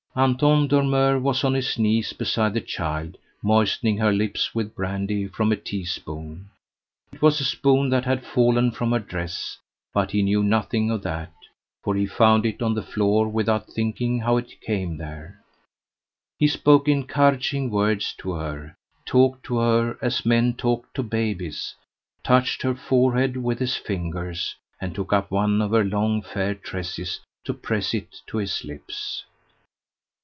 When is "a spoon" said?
7.39-7.87